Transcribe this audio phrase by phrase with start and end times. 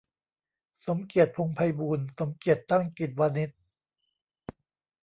[0.85, 3.59] สมเกียรติ พงษ์ไพบูลย์ สมเกียรติ ตั้งกิจวานิชย์